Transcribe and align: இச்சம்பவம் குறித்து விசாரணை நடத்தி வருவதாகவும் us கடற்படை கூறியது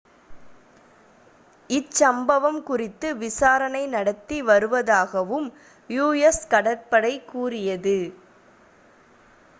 இச்சம்பவம் 1.69 2.57
குறித்து 2.63 3.09
விசாரணை 3.17 3.83
நடத்தி 3.87 4.39
வருவதாகவும் 4.43 5.47
us 6.23 6.39
கடற்படை 6.49 7.13
கூறியது 7.25 7.97